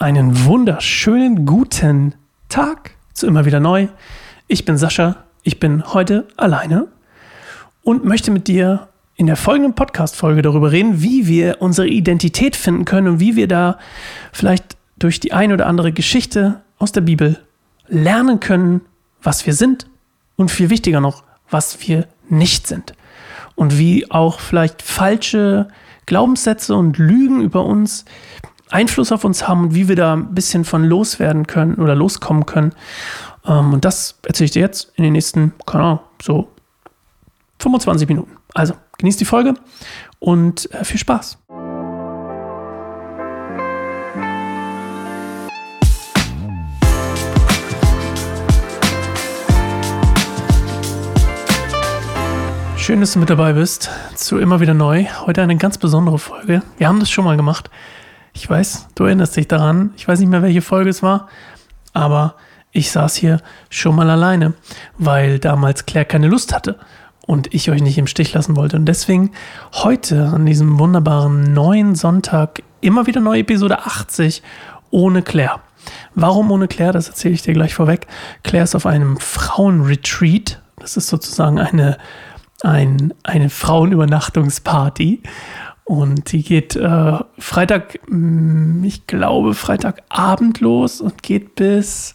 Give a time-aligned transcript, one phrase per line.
[0.00, 2.14] Einen wunderschönen guten
[2.48, 3.88] Tag zu immer wieder neu.
[4.46, 6.86] Ich bin Sascha, ich bin heute alleine
[7.82, 12.84] und möchte mit dir in der folgenden Podcast-Folge darüber reden, wie wir unsere Identität finden
[12.84, 13.80] können und wie wir da
[14.32, 17.40] vielleicht durch die ein oder andere Geschichte aus der Bibel
[17.88, 18.82] lernen können,
[19.20, 19.88] was wir sind
[20.36, 22.94] und viel wichtiger noch, was wir nicht sind.
[23.56, 25.66] Und wie auch vielleicht falsche
[26.06, 28.04] Glaubenssätze und Lügen über uns
[28.70, 32.46] Einfluss auf uns haben und wie wir da ein bisschen von loswerden können oder loskommen
[32.46, 32.72] können.
[33.46, 36.48] Ähm, und das erzähle ich dir jetzt in den nächsten, keine Ahnung, so
[37.60, 38.36] 25 Minuten.
[38.54, 39.54] Also genießt die Folge
[40.18, 41.38] und äh, viel Spaß.
[52.76, 55.04] Schön, dass du mit dabei bist zu immer wieder neu.
[55.26, 56.62] Heute eine ganz besondere Folge.
[56.78, 57.68] Wir haben das schon mal gemacht.
[58.38, 59.90] Ich weiß, du erinnerst dich daran.
[59.96, 61.28] Ich weiß nicht mehr, welche Folge es war,
[61.92, 62.36] aber
[62.70, 64.54] ich saß hier schon mal alleine,
[64.96, 66.78] weil damals Claire keine Lust hatte
[67.26, 68.76] und ich euch nicht im Stich lassen wollte.
[68.76, 69.32] Und deswegen
[69.72, 74.44] heute an diesem wunderbaren neuen Sonntag immer wieder neue Episode 80
[74.90, 75.58] ohne Claire.
[76.14, 76.92] Warum ohne Claire?
[76.92, 78.06] Das erzähle ich dir gleich vorweg.
[78.44, 80.62] Claire ist auf einem Frauenretreat.
[80.76, 81.98] Das ist sozusagen eine,
[82.62, 85.24] ein, eine Frauenübernachtungsparty.
[85.88, 92.14] Und die geht äh, Freitag, mm, ich glaube, Freitagabend los und geht bis,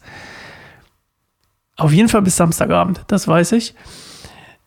[1.76, 3.74] auf jeden Fall bis Samstagabend, das weiß ich.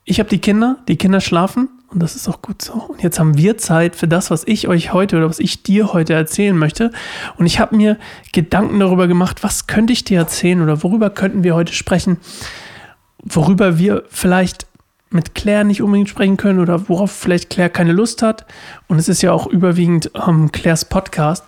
[0.05, 2.73] Ich habe die Kinder, die Kinder schlafen und das ist auch gut so.
[2.73, 5.93] Und jetzt haben wir Zeit für das, was ich euch heute oder was ich dir
[5.93, 6.91] heute erzählen möchte.
[7.37, 7.99] Und ich habe mir
[8.33, 12.17] Gedanken darüber gemacht, was könnte ich dir erzählen oder worüber könnten wir heute sprechen,
[13.23, 14.66] worüber wir vielleicht
[15.11, 18.45] mit Claire nicht unbedingt sprechen können oder worauf vielleicht Claire keine Lust hat.
[18.89, 21.45] Und es ist ja auch überwiegend ähm, Claires Podcast.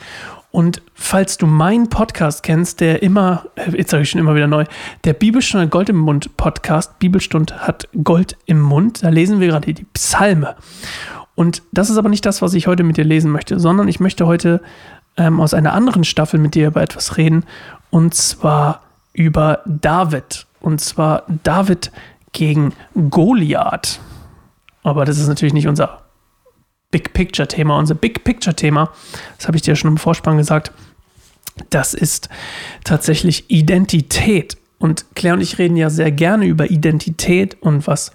[0.50, 4.46] Und falls du meinen Podcast kennst, der immer, äh, jetzt sage ich schon immer wieder
[4.46, 4.64] neu,
[5.04, 9.72] der Bibelstunde Gold im Mund Podcast, Bibelstund hat Gold im Mund, da lesen wir gerade
[9.72, 10.56] die Psalme.
[11.34, 14.00] Und das ist aber nicht das, was ich heute mit dir lesen möchte, sondern ich
[14.00, 14.62] möchte heute
[15.16, 17.44] ähm, aus einer anderen Staffel mit dir über etwas reden,
[17.90, 18.82] und zwar
[19.12, 20.46] über David.
[20.60, 21.92] Und zwar David
[22.38, 22.72] gegen
[23.10, 24.00] Goliath.
[24.82, 26.04] Aber das ist natürlich nicht unser
[26.90, 27.76] Big Picture-Thema.
[27.76, 28.90] Unser Big Picture-Thema,
[29.36, 30.72] das habe ich dir schon im Vorspann gesagt,
[31.70, 32.28] das ist
[32.84, 34.56] tatsächlich Identität.
[34.78, 38.12] Und Claire und ich reden ja sehr gerne über Identität und was,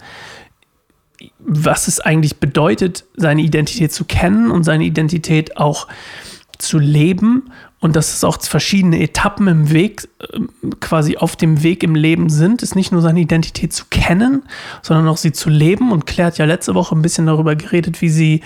[1.38, 5.86] was es eigentlich bedeutet, seine Identität zu kennen und seine Identität auch
[6.58, 7.52] zu leben
[7.84, 10.38] und dass es auch verschiedene Etappen im Weg, äh,
[10.80, 14.44] quasi auf dem Weg im Leben sind, ist nicht nur seine Identität zu kennen,
[14.80, 15.92] sondern auch sie zu leben.
[15.92, 18.40] Und Claire hat ja letzte Woche ein bisschen darüber geredet, wie sie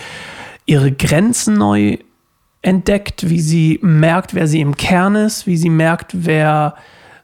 [0.66, 1.98] ihre Grenzen neu
[2.62, 6.74] entdeckt, wie sie merkt, wer sie im Kern ist, wie sie merkt, wer,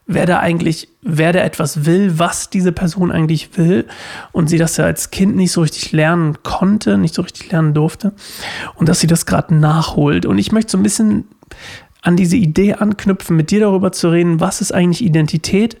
[0.07, 3.87] wer da eigentlich, wer da etwas will, was diese Person eigentlich will
[4.31, 7.73] und sie das ja als Kind nicht so richtig lernen konnte, nicht so richtig lernen
[7.73, 8.13] durfte
[8.75, 10.25] und dass sie das gerade nachholt.
[10.25, 11.25] Und ich möchte so ein bisschen
[12.05, 15.77] an diese Idee anknüpfen, mit dir darüber zu reden, was ist eigentlich Identität.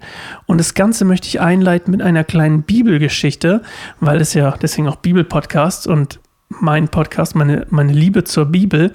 [0.47, 3.61] Und das Ganze möchte ich einleiten mit einer kleinen Bibelgeschichte,
[3.99, 6.19] weil es ja deswegen auch Bibelpodcast und
[6.49, 8.93] mein Podcast, meine, meine Liebe zur Bibel.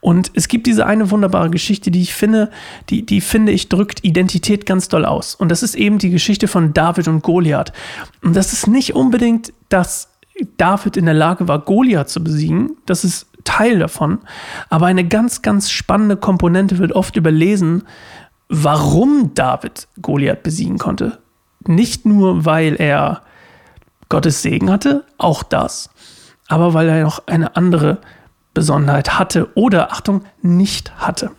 [0.00, 2.50] Und es gibt diese eine wunderbare Geschichte, die ich finde,
[2.88, 5.34] die, die finde ich drückt Identität ganz doll aus.
[5.34, 7.72] Und das ist eben die Geschichte von David und Goliath.
[8.22, 10.08] Und das ist nicht unbedingt, dass
[10.56, 12.76] David in der Lage war, Goliath zu besiegen.
[12.86, 14.18] Das ist Teil davon.
[14.68, 17.84] Aber eine ganz, ganz spannende Komponente wird oft überlesen,
[18.48, 21.18] warum David Goliath besiegen konnte.
[21.66, 23.22] Nicht nur, weil er
[24.08, 25.90] Gottes Segen hatte, auch das,
[26.48, 27.98] aber weil er noch eine andere
[28.52, 31.30] Besonderheit hatte oder, Achtung, nicht hatte.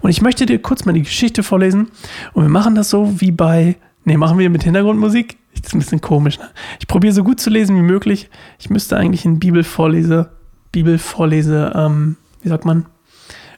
[0.00, 1.90] Und ich möchte dir kurz mal die Geschichte vorlesen
[2.34, 5.38] und wir machen das so wie bei, ne, machen wir mit Hintergrundmusik?
[5.54, 6.38] Das ist ein bisschen komisch.
[6.38, 6.50] Ne?
[6.78, 8.28] Ich probiere so gut zu lesen wie möglich.
[8.58, 10.30] Ich müsste eigentlich in Bibelvorlese
[10.72, 12.86] Bibelvorlese, ähm, wie sagt man,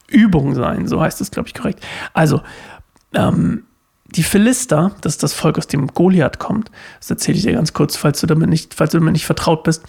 [0.07, 1.85] Übung sein, so heißt es, glaube ich, korrekt.
[2.13, 2.41] Also,
[3.13, 3.63] ähm,
[4.15, 6.69] die Philister, das ist das Volk, aus dem Goliath kommt,
[6.99, 9.63] das erzähle ich dir ganz kurz, falls du damit nicht, falls du damit nicht vertraut
[9.63, 9.83] bist.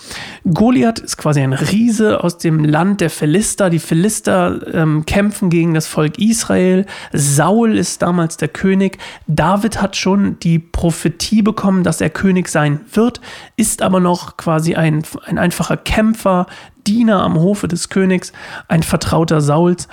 [0.44, 3.68] Goliath ist quasi ein Riese aus dem Land der Philister.
[3.68, 6.86] Die Philister ähm, kämpfen gegen das Volk Israel.
[7.12, 8.98] Saul ist damals der König.
[9.26, 13.20] David hat schon die Prophetie bekommen, dass er König sein wird,
[13.56, 16.46] ist aber noch quasi ein, ein einfacher Kämpfer,
[16.86, 18.32] Diener am Hofe des Königs,
[18.68, 19.88] ein Vertrauter Sauls.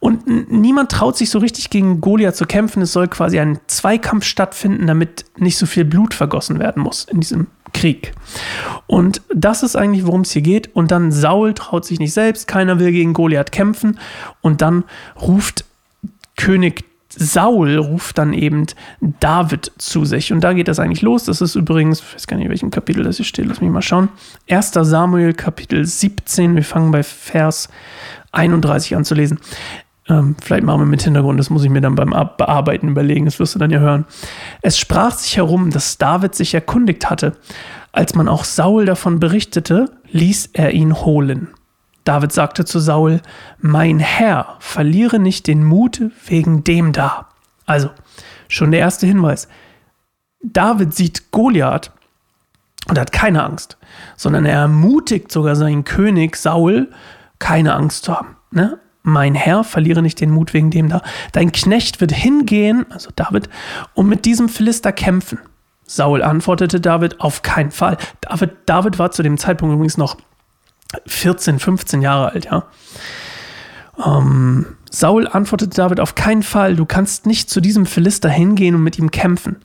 [0.00, 2.82] Und niemand traut sich so richtig gegen Goliath zu kämpfen.
[2.82, 7.20] Es soll quasi ein Zweikampf stattfinden, damit nicht so viel Blut vergossen werden muss in
[7.20, 8.12] diesem Krieg.
[8.86, 10.74] Und das ist eigentlich, worum es hier geht.
[10.74, 13.98] Und dann Saul traut sich nicht selbst, keiner will gegen Goliath kämpfen.
[14.40, 14.84] Und dann
[15.20, 15.64] ruft
[16.36, 18.66] König Saul ruft dann eben
[19.00, 20.32] David zu sich.
[20.32, 21.24] Und da geht das eigentlich los.
[21.24, 23.70] Das ist übrigens, ich weiß gar nicht, in welchem Kapitel das hier steht, lass mich
[23.70, 24.08] mal schauen.
[24.50, 24.72] 1.
[24.72, 26.54] Samuel, Kapitel 17.
[26.54, 27.68] Wir fangen bei Vers
[28.32, 29.38] 31 an zu lesen.
[30.08, 33.38] Ähm, vielleicht machen wir mit Hintergrund, das muss ich mir dann beim Bearbeiten überlegen, das
[33.38, 34.06] wirst du dann ja hören.
[34.62, 37.36] Es sprach sich herum, dass David sich erkundigt hatte.
[37.92, 41.48] Als man auch Saul davon berichtete, ließ er ihn holen.
[42.08, 43.20] David sagte zu Saul,
[43.58, 47.26] mein Herr, verliere nicht den Mut wegen dem da.
[47.66, 47.90] Also,
[48.48, 49.46] schon der erste Hinweis.
[50.42, 51.92] David sieht Goliath
[52.88, 53.76] und hat keine Angst,
[54.16, 56.88] sondern er ermutigt sogar seinen König Saul,
[57.40, 58.36] keine Angst zu haben.
[58.52, 58.78] Ne?
[59.02, 61.02] Mein Herr, verliere nicht den Mut wegen dem da.
[61.32, 63.50] Dein Knecht wird hingehen, also David,
[63.92, 65.40] und mit diesem Philister kämpfen.
[65.84, 67.98] Saul antwortete David, auf keinen Fall.
[68.22, 70.16] David, David war zu dem Zeitpunkt übrigens noch
[71.06, 72.64] 14, 15 Jahre alt, ja.
[74.04, 78.82] Ähm, Saul antwortete David auf keinen Fall, du kannst nicht zu diesem Philister hingehen und
[78.82, 79.56] mit ihm kämpfen.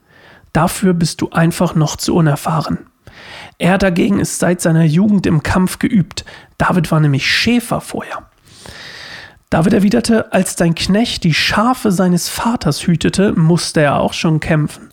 [0.51, 2.79] Dafür bist du einfach noch zu unerfahren.
[3.57, 6.25] Er dagegen ist seit seiner Jugend im Kampf geübt.
[6.57, 8.29] David war nämlich Schäfer vorher.
[9.49, 14.89] David erwiderte, als dein Knecht die Schafe seines Vaters hütete, musste er auch schon kämpfen.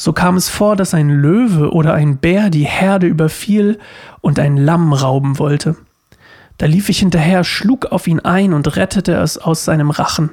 [0.00, 3.78] So kam es vor, dass ein Löwe oder ein Bär die Herde überfiel
[4.22, 5.76] und ein Lamm rauben wollte.
[6.56, 10.30] Da lief ich hinterher, schlug auf ihn ein und rettete es aus seinem Rachen.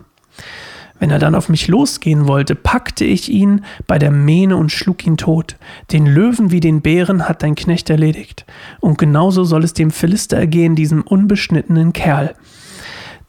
[1.00, 5.06] Wenn er dann auf mich losgehen wollte, packte ich ihn bei der Mähne und schlug
[5.06, 5.58] ihn tot.
[5.92, 8.46] Den Löwen wie den Bären hat dein Knecht erledigt.
[8.80, 12.36] Und genauso soll es dem Philister ergehen, diesem unbeschnittenen Kerl.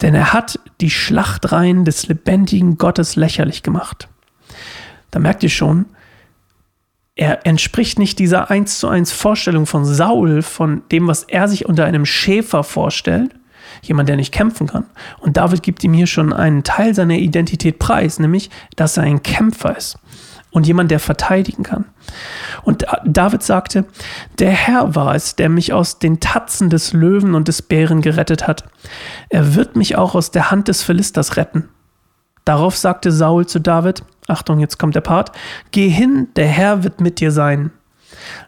[0.03, 4.09] Denn er hat die Schlachtreihen des lebendigen Gottes lächerlich gemacht.
[5.11, 5.87] Da merkt ihr schon,
[7.19, 11.67] er entspricht nicht dieser eins zu eins Vorstellung von Saul, von dem, was er sich
[11.67, 13.35] unter einem Schäfer vorstellt,
[13.83, 14.87] jemand, der nicht kämpfen kann.
[15.19, 19.25] Und David gibt ihm hier schon einen Teil seiner Identität preis, nämlich, dass er ein
[19.25, 19.99] Kämpfer ist
[20.53, 21.87] und jemand, der verteidigen kann.
[22.63, 23.85] Und David sagte,
[24.39, 28.47] der Herr war es, der mich aus den Tatzen des Löwen und des Bären gerettet
[28.47, 28.65] hat.
[29.29, 31.69] Er wird mich auch aus der Hand des Philisters retten.
[32.45, 35.33] Darauf sagte Saul zu David, Achtung, jetzt kommt der Part,
[35.71, 37.71] geh hin, der Herr wird mit dir sein.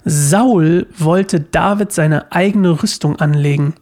[0.05, 3.75] Saul wollte David seine eigene Rüstung anlegen.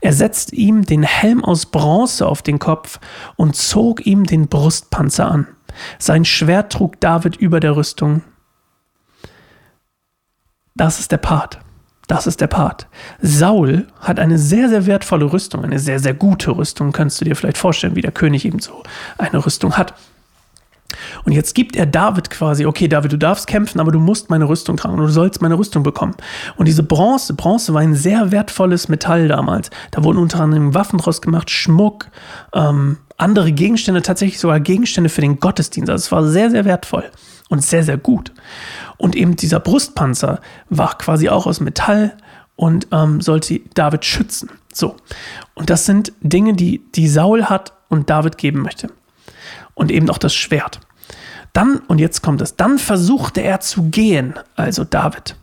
[0.00, 3.00] Er setzte ihm den Helm aus Bronze auf den Kopf
[3.36, 5.46] und zog ihm den Brustpanzer an.
[5.98, 8.22] Sein Schwert trug David über der Rüstung.
[10.74, 11.60] Das ist der Part.
[12.06, 12.86] Das ist der Part.
[13.20, 16.92] Saul hat eine sehr, sehr wertvolle Rüstung, eine sehr, sehr gute Rüstung.
[16.92, 18.82] Kannst du dir vielleicht vorstellen, wie der König eben so
[19.18, 19.94] eine Rüstung hat.
[21.24, 24.48] Und jetzt gibt er David quasi, okay, David, du darfst kämpfen, aber du musst meine
[24.48, 26.14] Rüstung tragen und du sollst meine Rüstung bekommen.
[26.56, 29.70] Und diese Bronze, Bronze war ein sehr wertvolles Metall damals.
[29.90, 32.08] Da wurden unter anderem Waffen draus gemacht, Schmuck,
[32.54, 35.90] ähm, andere Gegenstände, tatsächlich sogar Gegenstände für den Gottesdienst.
[35.90, 37.04] Also es war sehr, sehr wertvoll
[37.48, 38.32] und sehr, sehr gut.
[38.96, 40.40] Und eben dieser Brustpanzer
[40.70, 42.16] war quasi auch aus Metall
[42.56, 44.50] und ähm, sollte David schützen.
[44.72, 44.96] So.
[45.54, 48.90] Und das sind Dinge, die, die Saul hat und David geben möchte
[49.74, 50.80] und eben auch das Schwert.
[51.52, 55.36] Dann, und jetzt kommt es, dann versuchte er zu gehen, also David.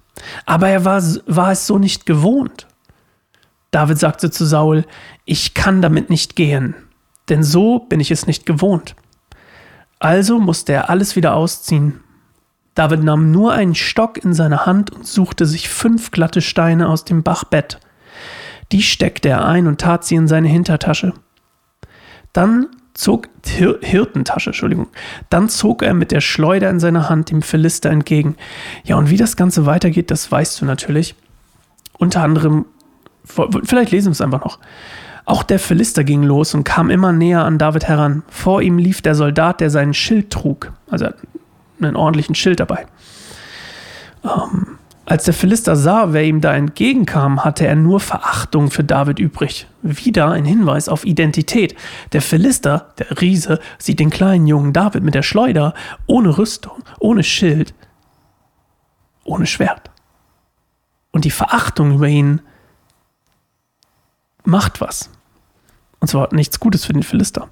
[0.46, 2.68] Aber er war, war es so nicht gewohnt.
[3.72, 4.86] David sagte zu Saul,
[5.26, 6.76] ich kann damit nicht gehen,
[7.30, 8.96] denn so bin ich es nicht gewohnt.
[10.00, 12.00] Also musste er alles wieder ausziehen.
[12.76, 17.06] David nahm nur einen Stock in seine Hand und suchte sich fünf glatte Steine aus
[17.06, 17.80] dem Bachbett.
[18.72, 21.14] Die steckte er ein und tat sie in seine Hintertasche.
[22.34, 24.88] Dann zog Hir Hirtentasche, Entschuldigung.
[25.30, 28.36] Dann zog er mit der Schleuder in seiner Hand dem Philister entgegen.
[28.84, 31.16] Ja, und wie das Ganze weitergeht, das weißt du natürlich.
[31.98, 32.66] Unter anderem,
[33.64, 34.60] vielleicht lesen wir es einfach noch.
[35.26, 38.24] Auch der Philister ging los und kam immer näher an David heran.
[38.30, 40.72] Vor ihm lief der Soldat, der seinen Schild trug.
[40.90, 41.08] Also
[41.82, 42.86] einen ordentlichen Schild dabei.
[44.24, 44.75] Ähm,
[45.06, 49.68] als der Philister sah, wer ihm da entgegenkam, hatte er nur Verachtung für David übrig.
[49.84, 51.76] Wieder ein Hinweis auf Identität.
[52.12, 55.76] Der Philister, der Riese, sieht den kleinen jungen David mit der Schleuder,
[56.08, 57.76] ohne Rüstung, ohne Schild,
[59.24, 59.92] ohne Schwert.
[61.12, 62.42] Und die Verachtung über ihn
[64.44, 65.12] macht was.
[66.00, 67.50] Und zwar nichts Gutes für den Philister.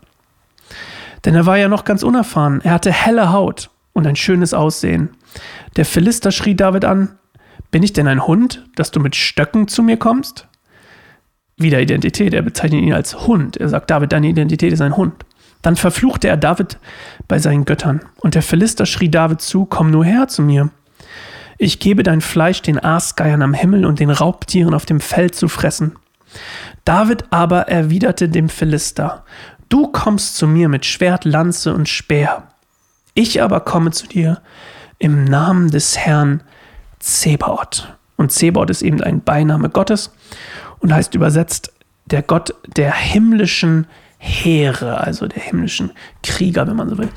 [1.24, 2.62] Denn er war ja noch ganz unerfahren.
[2.62, 5.12] Er hatte helle Haut und ein schönes Aussehen.
[5.76, 7.18] Der Philister schrie David an,
[7.74, 10.48] bin ich denn ein Hund, dass du mit Stöcken zu mir kommst?
[11.58, 13.58] Wieder Identität, er bezeichnet ihn als Hund.
[13.58, 15.16] Er sagt, David, deine Identität ist ein Hund.
[15.64, 16.78] Dann verfluchte er David
[17.28, 18.02] bei seinen Göttern.
[18.18, 20.70] Und der Philister schrie David zu, komm nur her zu mir.
[21.58, 25.48] Ich gebe dein Fleisch den Aasgeiern am Himmel und den Raubtieren auf dem Feld zu
[25.48, 25.96] fressen.
[26.86, 29.26] David aber erwiderte dem Philister,
[29.70, 32.44] Du kommst zu mir mit Schwert, Lanze und Speer.
[33.16, 34.44] Ich aber komme zu dir
[35.00, 36.44] im Namen des Herrn
[37.04, 37.94] Zebaoth.
[38.16, 40.14] Und Zebaoth ist eben ein Beiname Gottes
[40.80, 41.74] und heißt übersetzt
[42.06, 45.92] der Gott der himmlischen Heere, also der himmlischen
[46.22, 47.10] Krieger, wenn man so will.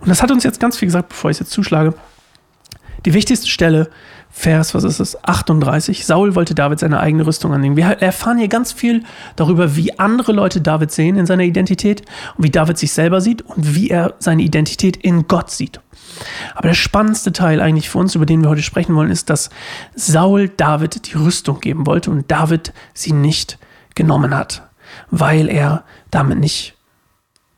[0.00, 1.94] Und das hat uns jetzt ganz viel gesagt, bevor ich es jetzt zuschlage.
[3.04, 3.90] Die wichtigste Stelle,
[4.28, 6.04] Vers, was ist es, 38.
[6.04, 7.76] Saul wollte David seine eigene Rüstung annehmen.
[7.76, 9.04] Wir erfahren hier ganz viel
[9.36, 12.02] darüber, wie andere Leute David sehen in seiner Identität
[12.36, 15.80] und wie David sich selber sieht und wie er seine Identität in Gott sieht.
[16.54, 19.50] Aber der spannendste Teil eigentlich für uns, über den wir heute sprechen wollen, ist, dass
[19.94, 23.58] Saul David die Rüstung geben wollte und David sie nicht
[23.94, 24.68] genommen hat,
[25.10, 26.76] weil er damit nicht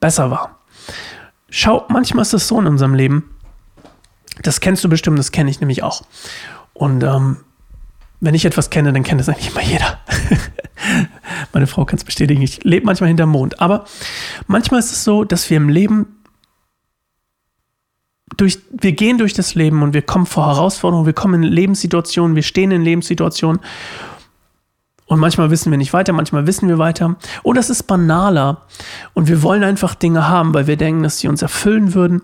[0.01, 0.59] besser war.
[1.51, 3.35] Schau, manchmal ist das so in unserem Leben.
[4.43, 6.03] Das kennst du bestimmt, das kenne ich nämlich auch.
[6.75, 7.39] Und ähm,
[8.21, 9.99] wenn ich etwas kenne, dann kennt es eigentlich immer jeder.
[11.53, 13.61] Meine Frau kann es bestätigen, ich lebe manchmal hinterm Mond.
[13.61, 13.85] Aber
[14.47, 16.18] manchmal ist es so, dass wir im Leben
[18.39, 22.35] durch, wir gehen durch das Leben und wir kommen vor Herausforderungen, wir kommen in Lebenssituationen,
[22.35, 23.61] wir stehen in Lebenssituationen
[25.09, 27.17] und manchmal wissen wir nicht weiter, manchmal wissen wir weiter.
[27.43, 28.63] Oder es ist banaler
[29.15, 32.23] und wir wollen einfach Dinge haben, weil wir denken, dass sie uns erfüllen würden.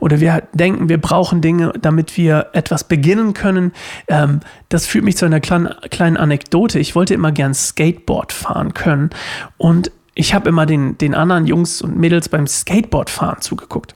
[0.00, 3.72] Oder wir denken, wir brauchen Dinge, damit wir etwas beginnen können.
[4.08, 4.40] Ähm,
[4.70, 6.78] das führt mich zu einer kleinen, kleinen Anekdote.
[6.78, 9.10] Ich wollte immer gern Skateboard fahren können
[9.58, 13.94] und ich habe immer den, den anderen Jungs und Mädels beim Skateboardfahren zugeguckt.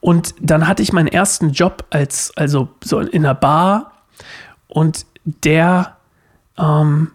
[0.00, 3.92] Und dann hatte ich meinen ersten Job als, also so in einer Bar
[4.68, 5.96] und der,
[6.56, 7.12] ähm,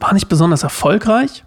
[0.00, 1.44] war nicht besonders erfolgreich,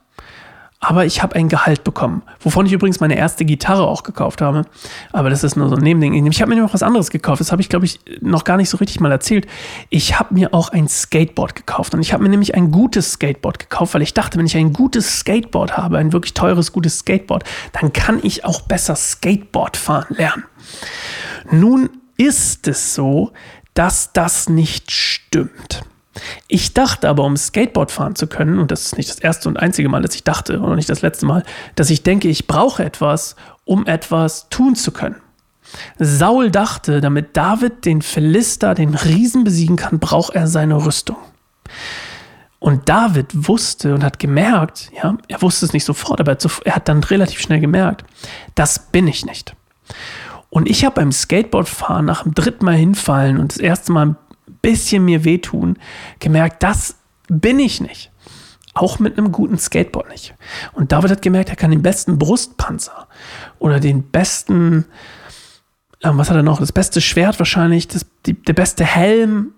[0.79, 4.63] aber ich habe ein Gehalt bekommen, wovon ich übrigens meine erste Gitarre auch gekauft habe.
[5.11, 6.27] Aber das ist nur so ein Nebending.
[6.27, 7.39] Ich habe mir noch was anderes gekauft.
[7.39, 9.47] Das habe ich, glaube ich, noch gar nicht so richtig mal erzählt.
[9.89, 11.95] Ich habe mir auch ein Skateboard gekauft.
[11.95, 14.71] Und ich habe mir nämlich ein gutes Skateboard gekauft, weil ich dachte, wenn ich ein
[14.71, 17.43] gutes Skateboard habe, ein wirklich teures, gutes Skateboard,
[17.73, 20.43] dann kann ich auch besser Skateboard fahren lernen.
[21.49, 23.31] Nun ist es so,
[23.73, 25.83] dass das nicht stimmt.
[26.47, 29.57] Ich dachte aber, um Skateboard fahren zu können, und das ist nicht das erste und
[29.57, 31.43] einzige Mal, dass ich dachte, oder nicht das letzte Mal,
[31.75, 35.17] dass ich denke, ich brauche etwas, um etwas tun zu können.
[35.99, 41.17] Saul dachte, damit David den Philister, den Riesen besiegen kann, braucht er seine Rüstung.
[42.59, 46.87] Und David wusste und hat gemerkt, ja, er wusste es nicht sofort, aber er hat
[46.87, 48.03] dann relativ schnell gemerkt,
[48.55, 49.55] das bin ich nicht.
[50.49, 54.15] Und ich habe beim Skateboardfahren nach dem dritten Mal hinfallen und das erste Mal
[54.67, 55.77] bisschen mir wehtun,
[56.19, 56.97] gemerkt, das
[57.29, 58.11] bin ich nicht.
[58.73, 60.35] Auch mit einem guten Skateboard nicht.
[60.73, 63.07] Und David hat gemerkt, er kann den besten Brustpanzer
[63.59, 64.85] oder den besten,
[66.01, 69.53] äh, was hat er noch, das beste Schwert wahrscheinlich, das, die, der beste Helm,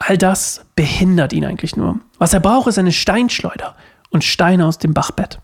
[0.00, 2.00] all das behindert ihn eigentlich nur.
[2.18, 3.76] Was er braucht, ist eine Steinschleuder
[4.10, 5.40] und Steine aus dem Bachbett.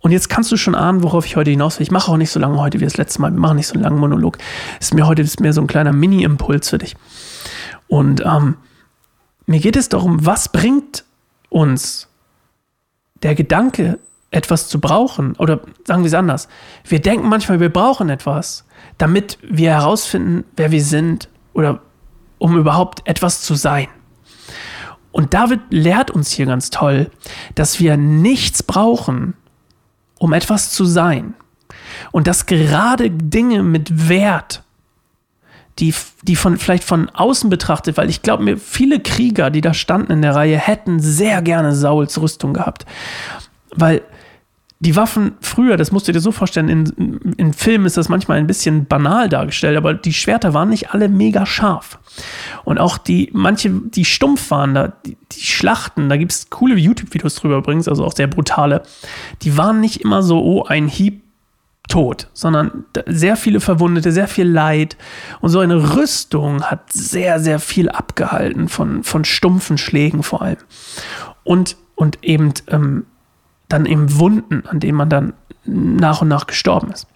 [0.00, 1.84] Und jetzt kannst du schon ahnen, worauf ich heute hinaus will.
[1.84, 3.32] Ich mache auch nicht so lange heute wie das letzte Mal.
[3.32, 4.38] Wir machen nicht so einen langen Monolog.
[4.80, 6.96] Es ist mir heute ist mehr so ein kleiner Mini-Impuls für dich.
[7.86, 8.56] Und ähm,
[9.46, 11.04] mir geht es darum, was bringt
[11.50, 12.08] uns
[13.22, 13.98] der Gedanke,
[14.30, 15.34] etwas zu brauchen?
[15.36, 16.48] Oder sagen wir es anders.
[16.84, 18.64] Wir denken manchmal, wir brauchen etwas,
[18.96, 21.80] damit wir herausfinden, wer wir sind oder
[22.38, 23.88] um überhaupt etwas zu sein.
[25.12, 27.10] Und David lehrt uns hier ganz toll,
[27.54, 29.34] dass wir nichts brauchen,
[30.20, 31.34] um etwas zu sein.
[32.12, 34.62] Und dass gerade Dinge mit Wert,
[35.78, 39.72] die, die von, vielleicht von außen betrachtet, weil ich glaube mir, viele Krieger, die da
[39.72, 42.84] standen in der Reihe, hätten sehr gerne Sauls Rüstung gehabt.
[43.74, 44.02] Weil
[44.82, 48.38] die Waffen früher, das musst du dir so vorstellen, in, in Filmen ist das manchmal
[48.38, 51.98] ein bisschen banal dargestellt, aber die Schwerter waren nicht alle mega scharf.
[52.64, 56.76] Und auch die, manche, die stumpf waren, da, die, die Schlachten, da gibt es coole
[56.76, 58.82] YouTube-Videos drüber übrigens, also auch sehr brutale,
[59.42, 61.24] die waren nicht immer so, oh, ein Hieb
[61.90, 64.96] tot, sondern sehr viele Verwundete, sehr viel Leid.
[65.40, 70.58] Und so eine Rüstung hat sehr, sehr viel abgehalten von, von stumpfen Schlägen vor allem.
[71.44, 73.04] Und, und eben ähm,
[73.70, 75.32] dann eben Wunden, an denen man dann
[75.64, 77.06] nach und nach gestorben ist.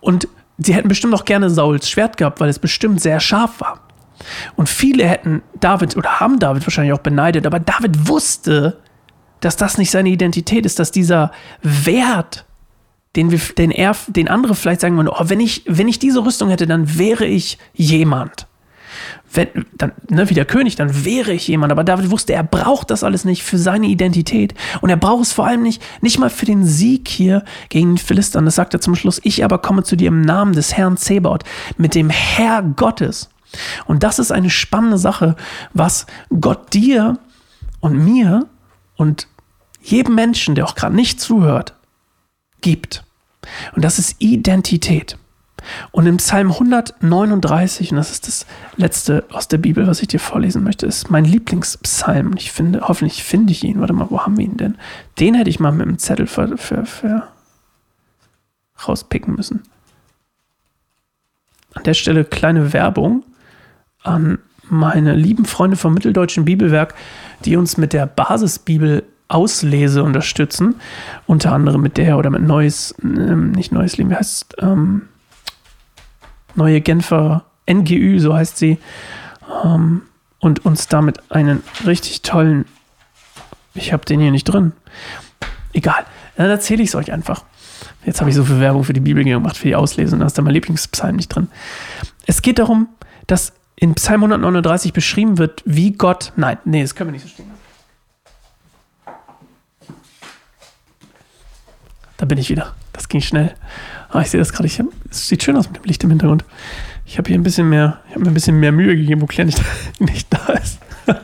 [0.00, 3.80] Und sie hätten bestimmt auch gerne Sauls Schwert gehabt, weil es bestimmt sehr scharf war.
[4.54, 8.80] Und viele hätten David oder haben David wahrscheinlich auch beneidet, aber David wusste,
[9.40, 11.32] dass das nicht seine Identität ist, dass dieser
[11.62, 12.44] Wert,
[13.14, 16.24] den, wir, den, er, den andere vielleicht sagen würden, oh, wenn, ich, wenn ich diese
[16.24, 18.46] Rüstung hätte, dann wäre ich jemand
[19.32, 21.72] wenn, dann, ne, wie der König, dann wäre ich jemand.
[21.72, 24.54] Aber David wusste, er braucht das alles nicht für seine Identität.
[24.80, 27.98] Und er braucht es vor allem nicht, nicht mal für den Sieg hier gegen den
[27.98, 28.44] Philistern.
[28.44, 29.20] Das sagt er zum Schluss.
[29.24, 31.44] Ich aber komme zu dir im Namen des Herrn Zebaut,
[31.76, 33.28] mit dem Herr Gottes.
[33.86, 35.36] Und das ist eine spannende Sache,
[35.72, 36.06] was
[36.40, 37.18] Gott dir
[37.80, 38.46] und mir
[38.96, 39.28] und
[39.82, 41.74] jedem Menschen, der auch gerade nicht zuhört,
[42.60, 43.04] gibt.
[43.74, 45.18] Und das ist Identität.
[45.90, 48.46] Und im Psalm 139, und das ist das
[48.76, 52.34] letzte aus der Bibel, was ich dir vorlesen möchte, ist mein Lieblingspsalm.
[52.36, 53.80] Ich finde, hoffentlich finde ich ihn.
[53.80, 54.76] Warte mal, wo haben wir ihn denn?
[55.18, 57.28] Den hätte ich mal mit dem Zettel für, für, für
[58.86, 59.62] rauspicken müssen.
[61.74, 63.22] An der Stelle kleine Werbung
[64.02, 66.94] an meine lieben Freunde vom Mitteldeutschen Bibelwerk,
[67.44, 70.76] die uns mit der Basisbibel Auslese unterstützen.
[71.26, 75.02] Unter anderem mit der oder mit Neues, ähm, nicht Neues Leben, wie heißt ähm,
[76.56, 78.78] Neue Genfer NGÜ, so heißt sie.
[79.64, 80.02] Ähm,
[80.38, 82.66] und uns damit einen richtig tollen,
[83.74, 84.72] ich habe den hier nicht drin.
[85.72, 86.04] Egal,
[86.36, 87.44] dann erzähle ich es euch einfach.
[88.04, 90.26] Jetzt habe ich so viel Werbung für die Bibel gemacht, für die Auslese, und da
[90.26, 91.48] ist da mein Lieblingspsalm nicht drin.
[92.26, 92.88] Es geht darum,
[93.26, 96.32] dass in Psalm 139 beschrieben wird, wie Gott.
[96.36, 97.50] Nein, nee, das können wir nicht so stehen
[102.16, 102.74] Da bin ich wieder.
[102.92, 103.54] Das ging schnell.
[104.08, 104.68] Ah, ich sehe das gerade.
[105.10, 106.44] Es sieht schön aus mit dem Licht im Hintergrund.
[107.04, 109.26] Ich habe hier ein bisschen mehr, ich habe mir ein bisschen mehr Mühe gegeben, wo
[109.26, 109.62] Claire nicht,
[110.00, 110.78] nicht da ist.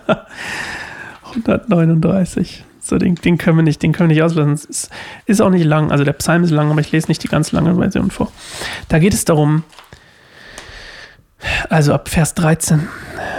[1.25, 2.65] 139.
[2.81, 4.53] So, den, den, können wir nicht, den können wir nicht auslassen.
[4.53, 4.91] Es ist,
[5.27, 5.91] ist, auch nicht lang.
[5.93, 8.31] Also der Psalm ist lang, aber ich lese nicht die ganz lange Version vor.
[8.89, 9.63] Da geht es darum,
[11.71, 12.89] also ab Vers 13.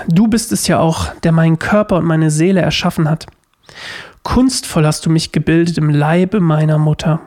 [0.07, 3.27] Du bist es ja auch, der meinen Körper und meine Seele erschaffen hat.
[4.23, 7.19] Kunstvoll hast du mich gebildet im Leibe meiner Mutter.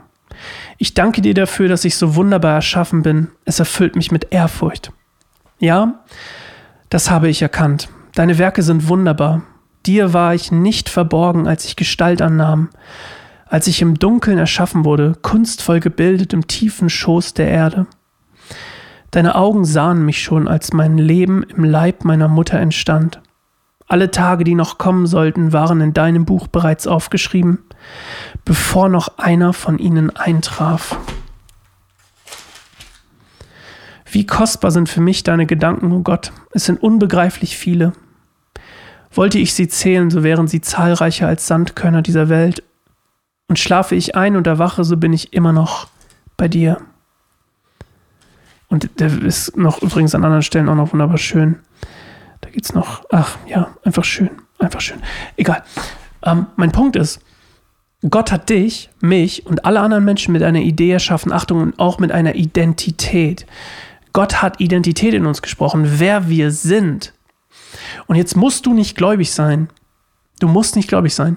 [0.78, 3.28] Ich danke dir dafür, dass ich so wunderbar erschaffen bin.
[3.44, 4.92] Es erfüllt mich mit Ehrfurcht.
[5.58, 6.04] Ja,
[6.90, 7.88] das habe ich erkannt.
[8.14, 9.42] Deine Werke sind wunderbar.
[9.86, 12.70] Dir war ich nicht verborgen, als ich Gestalt annahm,
[13.46, 17.86] als ich im Dunkeln erschaffen wurde, kunstvoll gebildet im tiefen Schoß der Erde.
[19.12, 23.20] Deine Augen sahen mich schon, als mein Leben im Leib meiner Mutter entstand.
[23.88, 27.58] Alle Tage, die noch kommen sollten, waren in deinem Buch bereits aufgeschrieben,
[28.44, 30.98] bevor noch einer von ihnen eintraf.
[34.10, 37.92] Wie kostbar sind für mich deine Gedanken, o oh Gott, es sind unbegreiflich viele.
[39.12, 42.62] Wollte ich sie zählen, so wären sie zahlreicher als Sandkörner dieser Welt.
[43.48, 45.88] Und schlafe ich ein und erwache, so bin ich immer noch
[46.36, 46.80] bei dir.
[48.68, 51.60] Und der ist noch übrigens an anderen Stellen auch noch wunderbar schön.
[52.56, 55.02] Da geht es noch, ach ja, einfach schön, einfach schön.
[55.36, 55.62] Egal.
[56.22, 57.20] Ähm, mein Punkt ist,
[58.08, 61.98] Gott hat dich, mich und alle anderen Menschen mit einer Idee erschaffen, Achtung, und auch
[61.98, 63.44] mit einer Identität.
[64.14, 67.12] Gott hat Identität in uns gesprochen, wer wir sind.
[68.06, 69.68] Und jetzt musst du nicht gläubig sein.
[70.40, 71.36] Du musst nicht gläubig sein.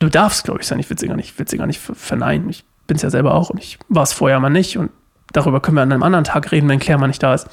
[0.00, 0.78] Du darfst gläubig sein.
[0.80, 2.50] Ich will sie gar nicht, will sie gar nicht verneinen.
[2.50, 4.76] Ich bin es ja selber auch und ich war es vorher mal nicht.
[4.76, 4.90] Und
[5.32, 7.48] darüber können wir an einem anderen Tag reden, wenn Claire mal nicht da ist.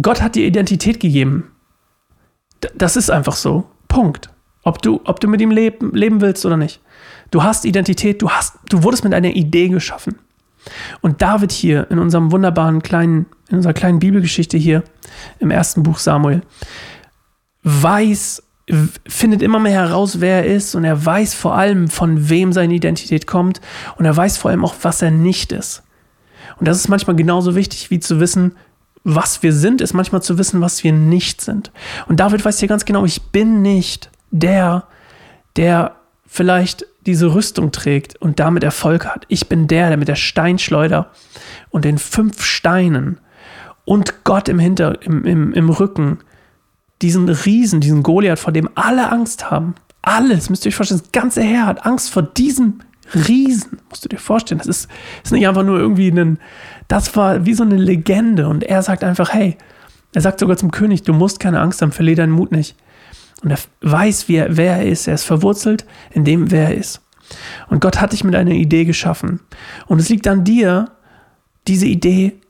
[0.00, 1.50] Gott hat dir Identität gegeben.
[2.74, 3.66] Das ist einfach so.
[3.88, 4.30] Punkt.
[4.62, 6.80] Ob du, ob du mit ihm leben, leben willst oder nicht.
[7.30, 10.18] Du hast Identität, du, hast, du wurdest mit einer Idee geschaffen.
[11.00, 14.82] Und David hier in unserem wunderbaren kleinen, in unserer kleinen Bibelgeschichte hier
[15.38, 16.42] im ersten Buch Samuel,
[17.62, 18.42] weiß,
[19.06, 22.74] findet immer mehr heraus, wer er ist und er weiß vor allem, von wem seine
[22.74, 23.60] Identität kommt
[23.96, 25.82] und er weiß vor allem auch, was er nicht ist.
[26.58, 28.56] Und das ist manchmal genauso wichtig, wie zu wissen,
[29.14, 31.72] was wir sind, ist manchmal zu wissen, was wir nicht sind.
[32.08, 34.84] Und David weiß hier ganz genau, ich bin nicht der,
[35.56, 39.24] der vielleicht diese Rüstung trägt und damit Erfolg hat.
[39.28, 41.10] Ich bin der, der mit der Steinschleuder
[41.70, 43.18] und den fünf Steinen
[43.86, 46.18] und Gott im, Hinter, im, im, im Rücken,
[47.00, 49.74] diesen Riesen, diesen Goliath, vor dem alle Angst haben.
[50.02, 52.80] Alles, müsst ihr euch vorstellen, das ganze Heer hat Angst vor diesem
[53.14, 53.78] Riesen.
[53.88, 54.90] Musst du dir vorstellen, das ist,
[55.24, 56.38] ist nicht einfach nur irgendwie ein,
[56.88, 59.56] das war wie so eine Legende und er sagt einfach, hey,
[60.14, 62.76] er sagt sogar zum König, du musst keine Angst haben, verliere deinen Mut nicht.
[63.42, 65.06] Und er weiß, er, wer er ist.
[65.06, 67.02] Er ist verwurzelt in dem, wer er ist.
[67.68, 69.40] Und Gott hat dich mit einer Idee geschaffen.
[69.86, 70.90] Und es liegt an dir,
[71.68, 72.40] diese Idee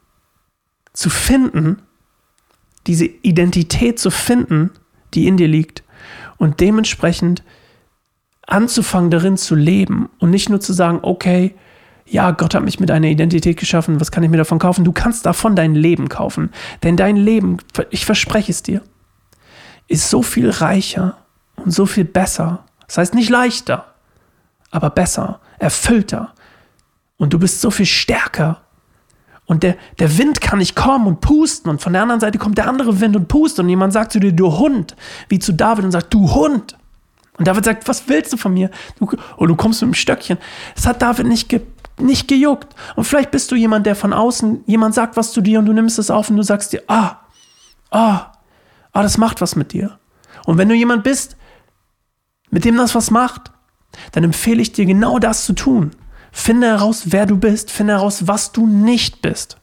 [0.93, 1.83] zu finden,
[2.87, 4.71] diese Identität zu finden,
[5.15, 5.83] die in dir liegt.
[6.39, 7.43] Und dementsprechend
[8.49, 10.09] anzufangen, darin zu leben.
[10.19, 11.55] Und nicht nur zu sagen, okay,
[12.07, 14.85] ja, Gott hat mich mit einer Identität geschaffen, was kann ich mir davon kaufen?
[14.85, 16.51] Du kannst davon dein Leben kaufen.
[16.83, 17.59] Denn dein Leben,
[17.91, 18.83] ich verspreche es dir,
[19.87, 21.19] ist so viel reicher
[21.57, 22.65] und so viel besser.
[22.87, 23.95] Das heißt nicht leichter,
[24.71, 26.33] aber besser, erfüllter.
[27.19, 28.63] Und du bist so viel stärker.
[29.45, 31.71] Und der, der Wind kann nicht kommen und pusten.
[31.71, 33.65] Und von der anderen Seite kommt der andere Wind und pustet.
[33.65, 34.97] Und jemand sagt zu dir, du Hund,
[35.29, 36.79] wie zu David und sagt, du Hund.
[37.39, 38.71] Und David sagt, was willst du von mir?
[38.99, 40.39] Du, und du kommst mit dem Stöckchen.
[40.77, 41.61] Es hat David nicht, ge,
[41.99, 42.75] nicht gejuckt.
[42.97, 45.73] Und vielleicht bist du jemand, der von außen, jemand sagt was zu dir und du
[45.73, 47.17] nimmst es auf und du sagst dir, ah,
[47.91, 48.33] ah,
[48.93, 49.99] aber das macht was mit dir.
[50.47, 51.37] Und wenn du jemand bist,
[52.51, 53.53] mit dem das was macht,
[54.13, 55.93] dann empfehle ich dir genau das zu tun.
[56.33, 59.59] Finde heraus, wer du bist, finde heraus, was du nicht bist.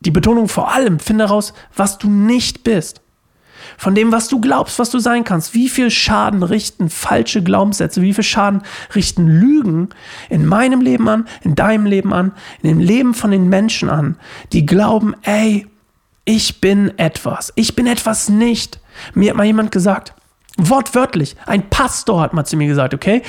[0.00, 3.00] Die Betonung vor allem, finde heraus, was du nicht bist.
[3.76, 5.54] Von dem, was du glaubst, was du sein kannst.
[5.54, 8.62] Wie viel Schaden richten falsche Glaubenssätze, wie viel Schaden
[8.94, 9.88] richten Lügen
[10.28, 14.16] in meinem Leben an, in deinem Leben an, in dem Leben von den Menschen an,
[14.52, 15.66] die glauben, ey,
[16.24, 18.80] ich bin etwas, ich bin etwas nicht.
[19.14, 20.12] Mir hat mal jemand gesagt,
[20.56, 23.22] wortwörtlich, ein Pastor hat mal zu mir gesagt, okay,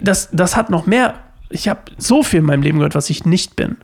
[0.00, 1.14] das, das hat noch mehr,
[1.50, 3.76] ich habe so viel in meinem Leben gehört, was ich nicht bin.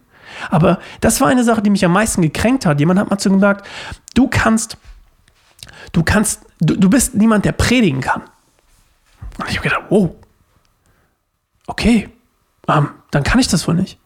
[0.49, 2.81] Aber das war eine Sache, die mich am meisten gekränkt hat.
[2.81, 3.67] Jemand hat mal zu mir gesagt,
[4.15, 4.77] du kannst,
[5.93, 8.23] du kannst, du, du bist niemand, der predigen kann.
[9.39, 10.15] Und ich habe gedacht, wow,
[11.67, 12.09] okay,
[12.69, 13.99] ähm, dann kann ich das wohl nicht.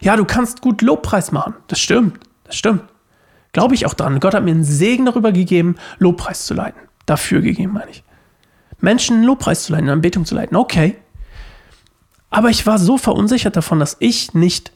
[0.00, 1.54] Ja, du kannst gut Lobpreis machen.
[1.68, 2.82] Das stimmt, das stimmt.
[3.52, 4.20] Glaube ich auch dran.
[4.20, 6.80] Gott hat mir einen Segen darüber gegeben, Lobpreis zu leiten.
[7.06, 8.04] Dafür gegeben, meine ich.
[8.78, 10.56] Menschen Lobpreis zu leiten, eine Anbetung zu leiten.
[10.56, 10.96] Okay.
[12.30, 14.72] Aber ich war so verunsichert davon, dass ich nicht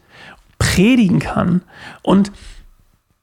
[0.59, 1.63] predigen kann.
[2.03, 2.33] Und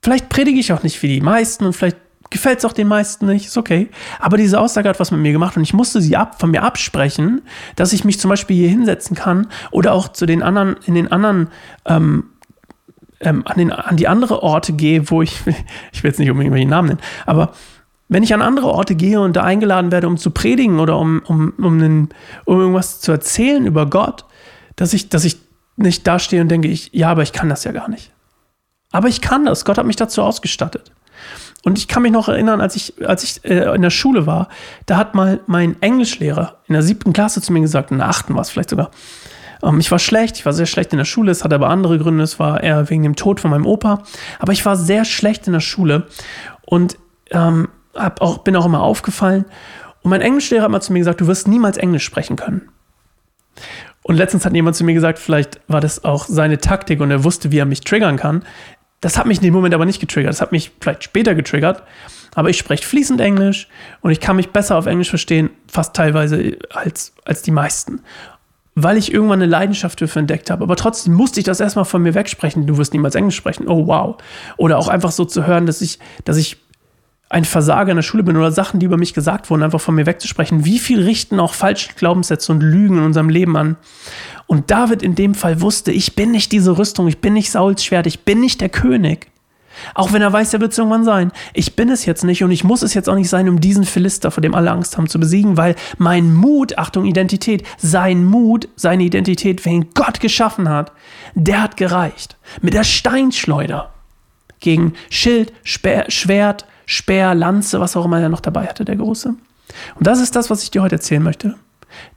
[0.02, 1.98] vielleicht predige ich auch nicht wie die meisten und vielleicht
[2.32, 3.90] gefällt es auch den meisten nicht, ist okay.
[4.20, 6.64] Aber diese Aussage hat was mit mir gemacht und ich musste sie ab, von mir
[6.64, 7.42] absprechen,
[7.76, 11.12] dass ich mich zum Beispiel hier hinsetzen kann oder auch zu den anderen, in den
[11.12, 11.50] anderen,
[11.86, 12.24] ähm,
[13.20, 15.42] ähm, an, den, an die andere Orte gehe, wo ich,
[15.92, 17.54] ich will jetzt nicht unbedingt den Namen nennen, aber
[18.08, 21.22] wenn ich an andere Orte gehe und da eingeladen werde, um zu predigen oder um,
[21.28, 22.10] um, um, einen,
[22.44, 24.26] um irgendwas zu erzählen über Gott,
[24.76, 25.38] dass ich, dass ich
[25.78, 28.12] nicht dastehe und denke, ich, ja, aber ich kann das ja gar nicht.
[28.92, 29.64] Aber ich kann das.
[29.64, 30.92] Gott hat mich dazu ausgestattet.
[31.64, 34.50] Und ich kann mich noch erinnern, als ich, als ich äh, in der Schule war,
[34.86, 38.34] da hat mal mein Englischlehrer in der siebten Klasse zu mir gesagt, in der achten
[38.34, 38.90] war es vielleicht sogar,
[39.64, 42.00] ähm, ich war schlecht, ich war sehr schlecht in der Schule, es hat aber andere
[42.00, 44.04] Gründe, es war eher wegen dem Tod von meinem Opa,
[44.40, 46.08] aber ich war sehr schlecht in der Schule
[46.66, 46.98] und
[47.30, 49.46] ähm, auch, bin auch immer aufgefallen.
[50.02, 52.70] Und mein Englischlehrer hat mal zu mir gesagt, du wirst niemals Englisch sprechen können.
[54.04, 57.24] Und letztens hat jemand zu mir gesagt, vielleicht war das auch seine Taktik und er
[57.24, 58.44] wusste, wie er mich triggern kann.
[59.02, 60.30] Das hat mich in dem Moment aber nicht getriggert.
[60.30, 61.84] Das hat mich vielleicht später getriggert.
[62.34, 63.68] Aber ich spreche fließend Englisch
[64.02, 68.02] und ich kann mich besser auf Englisch verstehen, fast teilweise als, als die meisten.
[68.74, 70.64] Weil ich irgendwann eine Leidenschaft dafür entdeckt habe.
[70.64, 72.68] Aber trotzdem musste ich das erstmal von mir wegsprechen.
[72.68, 73.68] Du wirst niemals Englisch sprechen.
[73.68, 74.16] Oh wow.
[74.56, 76.61] Oder auch einfach so zu hören, dass ich, dass ich
[77.32, 79.96] ein Versager in der Schule bin oder Sachen, die über mich gesagt wurden, einfach von
[79.96, 80.66] mir wegzusprechen.
[80.66, 83.78] Wie viel richten auch falsche Glaubenssätze und Lügen in unserem Leben an?
[84.48, 87.86] Und David in dem Fall wusste, ich bin nicht diese Rüstung, ich bin nicht Sauls
[87.86, 89.28] Schwert, ich bin nicht der König.
[89.96, 91.32] Auch wenn er weiß, er wird es irgendwann sein.
[91.54, 93.86] Ich bin es jetzt nicht und ich muss es jetzt auch nicht sein, um diesen
[93.86, 98.68] Philister, vor dem alle Angst haben, zu besiegen, weil mein Mut, Achtung, Identität, sein Mut,
[98.76, 100.92] seine Identität, wen Gott geschaffen hat,
[101.34, 102.36] der hat gereicht.
[102.62, 103.94] Mit der Steinschleuder
[104.60, 109.30] gegen Schild, Schwert, Speer, Lanze, was auch immer er noch dabei hatte, der Große.
[109.30, 111.56] Und das ist das, was ich dir heute erzählen möchte.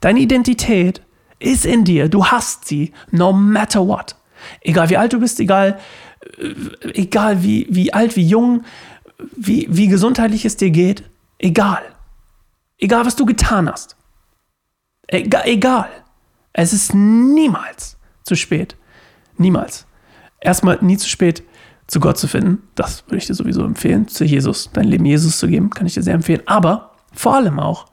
[0.01, 1.01] Deine Identität
[1.39, 2.09] ist in dir.
[2.09, 4.17] Du hast sie, no matter what.
[4.59, 5.79] Egal wie alt du bist, egal,
[6.37, 8.65] äh, egal wie, wie alt, wie jung,
[9.37, 11.09] wie, wie gesundheitlich es dir geht,
[11.39, 11.81] egal.
[12.77, 13.95] Egal, was du getan hast.
[15.07, 15.89] Egal, egal.
[16.51, 18.75] Es ist niemals zu spät.
[19.37, 19.87] Niemals.
[20.41, 21.43] Erstmal nie zu spät,
[21.87, 22.63] zu Gott zu finden.
[22.75, 25.93] Das würde ich dir sowieso empfehlen, zu Jesus, dein Leben Jesus zu geben, kann ich
[25.93, 26.41] dir sehr empfehlen.
[26.45, 27.87] Aber vor allem auch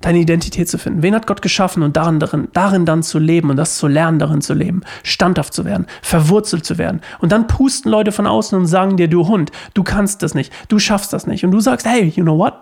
[0.00, 1.02] deine Identität zu finden.
[1.02, 4.18] Wen hat Gott geschaffen und darin, darin, darin dann zu leben und das zu lernen,
[4.18, 7.00] darin zu leben, standhaft zu werden, verwurzelt zu werden.
[7.18, 10.52] Und dann pusten Leute von außen und sagen dir, du Hund, du kannst das nicht,
[10.68, 11.44] du schaffst das nicht.
[11.44, 12.54] Und du sagst, hey, you know what?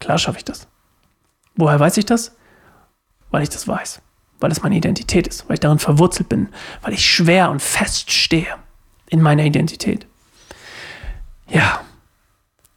[0.00, 0.68] Klar schaffe ich das.
[1.56, 2.36] Woher weiß ich das?
[3.30, 4.02] Weil ich das weiß.
[4.40, 6.48] Weil es meine Identität ist, weil ich darin verwurzelt bin,
[6.82, 8.46] weil ich schwer und fest stehe
[9.08, 10.06] in meiner Identität
[11.52, 11.80] ja,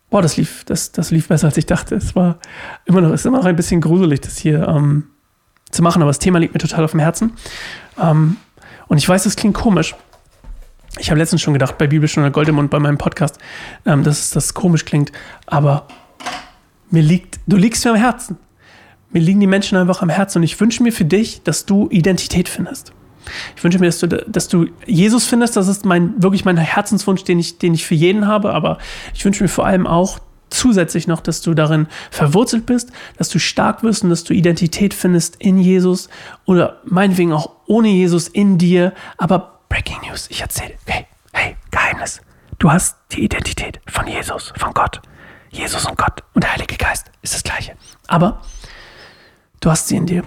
[0.09, 1.95] boah, das lief, das, das lief besser, als ich dachte.
[1.95, 2.37] Es war
[2.85, 5.05] immer noch, ist immer noch ein bisschen gruselig, das hier ähm,
[5.71, 7.33] zu machen, aber das Thema liegt mir total auf dem Herzen.
[8.01, 8.37] Ähm,
[8.87, 9.95] und ich weiß, das klingt komisch.
[10.99, 13.37] Ich habe letztens schon gedacht, bei Bibelstunde Goldemund, bei meinem Podcast,
[13.85, 15.11] ähm, dass das komisch klingt,
[15.45, 15.87] aber
[16.91, 18.37] mir liegt, du liegst mir am Herzen.
[19.11, 21.89] Mir liegen die Menschen einfach am Herzen und ich wünsche mir für dich, dass du
[21.89, 22.93] Identität findest.
[23.55, 25.55] Ich wünsche mir, dass du, dass du Jesus findest.
[25.55, 28.53] Das ist mein, wirklich mein Herzenswunsch, den ich, den ich für jeden habe.
[28.53, 28.77] Aber
[29.13, 33.39] ich wünsche mir vor allem auch zusätzlich noch, dass du darin verwurzelt bist, dass du
[33.39, 36.09] stark wirst und dass du Identität findest in Jesus
[36.45, 38.93] oder meinetwegen auch ohne Jesus in dir.
[39.17, 42.21] Aber Breaking News, ich erzähle, hey, hey, Geheimnis.
[42.59, 45.01] Du hast die Identität von Jesus, von Gott.
[45.51, 47.75] Jesus und Gott und der Heilige Geist ist das Gleiche.
[48.07, 48.41] Aber
[49.59, 50.23] du hast sie in dir.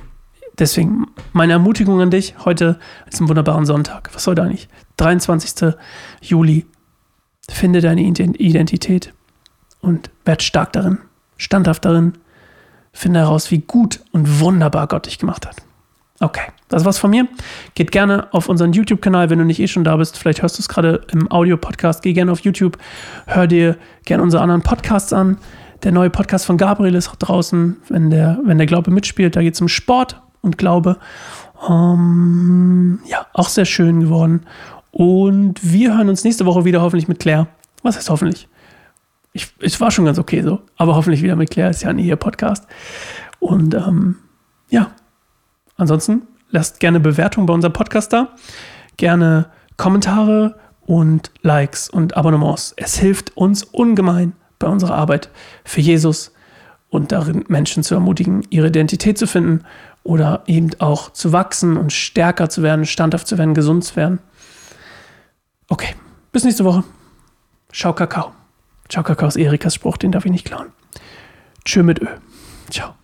[0.58, 2.78] Deswegen meine Ermutigung an dich, heute
[3.10, 4.10] ist ein wunderbarer Sonntag.
[4.12, 4.68] Was soll da nicht?
[4.96, 5.74] 23.
[6.20, 6.66] Juli.
[7.50, 9.14] Finde deine Identität
[9.80, 10.98] und werd stark darin,
[11.38, 12.14] standhaft darin,
[12.92, 15.56] finde heraus, wie gut und wunderbar Gott dich gemacht hat.
[16.20, 17.28] Okay, das war's von mir.
[17.74, 20.18] Geht gerne auf unseren YouTube-Kanal, wenn du nicht eh schon da bist.
[20.18, 22.02] Vielleicht hörst du es gerade im Audio-Podcast.
[22.02, 22.76] Geh gerne auf YouTube,
[23.26, 25.38] hör dir gerne unsere anderen Podcasts an.
[25.84, 29.36] Der neue Podcast von Gabriel ist auch draußen, wenn der, wenn der Glaube mitspielt.
[29.36, 30.98] Da geht es um Sport und Glaube.
[31.66, 34.46] Um, ja, auch sehr schön geworden.
[34.90, 37.48] Und wir hören uns nächste Woche wieder, hoffentlich mit Claire.
[37.82, 38.48] Was heißt hoffentlich?
[39.32, 41.70] Ich, es war schon ganz okay so, aber hoffentlich wieder mit Claire.
[41.70, 42.66] Ist ja ein Ehe-Podcast.
[43.40, 44.16] Und ähm,
[44.70, 44.90] ja,
[45.76, 48.34] ansonsten lasst gerne Bewertungen bei unserem Podcast da.
[48.96, 52.72] Gerne Kommentare und Likes und Abonnements.
[52.76, 55.28] Es hilft uns ungemein bei unserer Arbeit
[55.64, 56.32] für Jesus
[56.90, 59.64] und darin Menschen zu ermutigen, ihre Identität zu finden
[60.08, 64.20] oder eben auch zu wachsen und stärker zu werden, standhaft zu werden, gesund zu werden.
[65.68, 65.94] Okay,
[66.32, 66.82] bis nächste Woche.
[67.70, 68.32] Ciao Kakao.
[68.88, 70.72] Ciao Kakao ist Erikas Spruch, den darf ich nicht klauen.
[71.62, 72.06] Tschö mit Ö.
[72.70, 72.94] Ciao.